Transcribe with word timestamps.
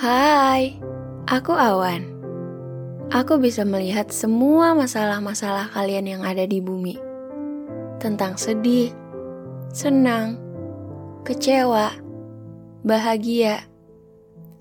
Hai, 0.00 0.80
aku 1.28 1.52
Awan. 1.52 2.08
Aku 3.12 3.36
bisa 3.36 3.68
melihat 3.68 4.08
semua 4.08 4.72
masalah-masalah 4.72 5.68
kalian 5.76 6.08
yang 6.08 6.22
ada 6.24 6.48
di 6.48 6.56
bumi. 6.56 6.96
Tentang 8.00 8.40
sedih, 8.40 8.96
senang, 9.76 10.40
kecewa, 11.28 11.92
bahagia, 12.80 13.68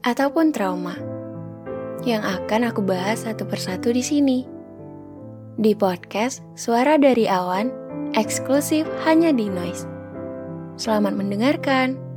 ataupun 0.03 0.51
trauma. 0.51 0.99
Yang 2.03 2.43
akan 2.43 2.75
aku 2.75 2.83
bahas 2.83 3.23
satu 3.23 3.47
persatu 3.47 3.95
di 3.95 4.03
sini. 4.03 4.43
Di 5.55 5.71
podcast 5.71 6.43
Suara 6.59 6.99
dari 6.99 7.31
Awan, 7.31 7.71
eksklusif 8.11 8.83
hanya 9.07 9.31
di 9.31 9.47
Noise. 9.47 9.87
Selamat 10.75 11.15
mendengarkan. 11.15 12.08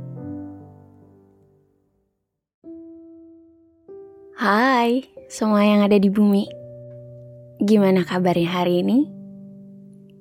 Hai, 4.43 5.07
semua 5.31 5.63
yang 5.63 5.87
ada 5.87 5.95
di 5.95 6.11
bumi. 6.11 6.43
Gimana 7.63 8.03
kabarnya 8.03 8.51
hari 8.51 8.83
ini? 8.83 9.07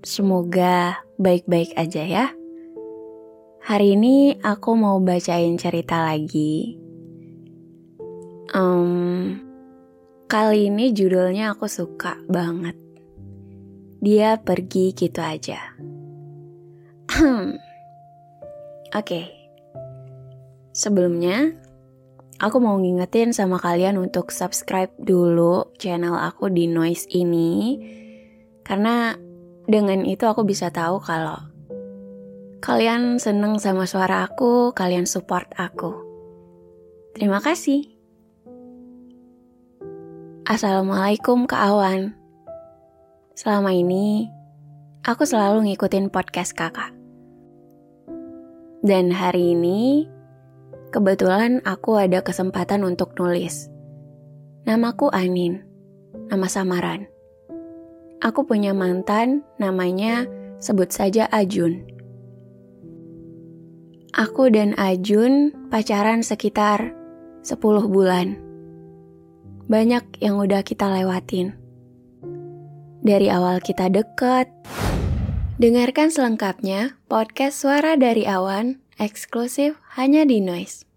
Semoga 0.07 1.03
baik-baik 1.19 1.75
aja 1.75 2.07
ya. 2.07 2.27
Hari 3.67 3.99
ini 3.99 4.39
aku 4.39 4.79
mau 4.79 5.03
bacain 5.03 5.59
cerita 5.59 6.07
lagi. 6.07 6.79
Um, 8.55 9.43
kali 10.31 10.71
ini 10.71 10.95
judulnya 10.95 11.59
aku 11.59 11.67
suka 11.67 12.15
banget. 12.31 12.79
Dia 13.99 14.39
pergi 14.39 14.95
gitu 14.95 15.19
aja. 15.19 15.59
Oke. 17.19 17.59
Okay. 18.95 19.27
Sebelumnya, 20.71 21.59
Aku 22.43 22.59
mau 22.59 22.75
ngingetin 22.75 23.31
sama 23.31 23.63
kalian 23.63 24.03
untuk 24.03 24.35
subscribe 24.35 24.91
dulu 24.99 25.71
channel 25.79 26.19
aku 26.19 26.51
di 26.51 26.67
Noise 26.67 27.07
ini. 27.15 27.79
Karena 28.67 29.15
dengan 29.71 30.03
itu 30.03 30.27
aku 30.27 30.43
bisa 30.43 30.75
tahu 30.75 30.99
kalau 30.99 31.39
kalian 32.59 33.23
seneng 33.23 33.63
sama 33.63 33.87
suara 33.87 34.27
aku, 34.27 34.75
kalian 34.75 35.07
support 35.07 35.47
aku. 35.55 35.95
Terima 37.15 37.39
kasih. 37.39 37.87
Assalamualaikum 40.43 41.47
Kak 41.47 41.63
Awan. 41.63 42.19
Selama 43.39 43.71
ini, 43.71 44.27
aku 45.07 45.23
selalu 45.23 45.71
ngikutin 45.71 46.11
podcast 46.11 46.59
kakak. 46.59 46.91
Dan 48.83 49.15
hari 49.15 49.55
ini, 49.55 50.11
Kebetulan 50.93 51.65
aku 51.65 51.97
ada 51.97 52.21
kesempatan 52.21 52.85
untuk 52.85 53.17
nulis. 53.17 53.73
Namaku 54.69 55.09
Anin, 55.09 55.65
nama 56.29 56.45
samaran. 56.53 57.09
Aku 58.21 58.45
punya 58.45 58.77
mantan, 58.77 59.41
namanya 59.57 60.29
sebut 60.61 60.93
saja 60.93 61.33
Ajun. 61.33 61.81
Aku 64.13 64.53
dan 64.53 64.77
Ajun 64.77 65.57
pacaran 65.73 66.21
sekitar 66.21 66.93
10 67.41 67.89
bulan. 67.89 68.37
Banyak 69.73 70.21
yang 70.21 70.37
udah 70.37 70.61
kita 70.61 70.93
lewatin. 70.93 71.57
Dari 73.01 73.33
awal 73.33 73.65
kita 73.65 73.89
deket, 73.89 74.53
dengarkan 75.57 76.13
selengkapnya 76.13 77.01
podcast 77.09 77.65
Suara 77.65 77.97
dari 77.97 78.29
Awan 78.29 78.82
eksklusif 79.01 79.79
hanya 79.97 80.29
di 80.29 80.43
Noise. 80.45 80.92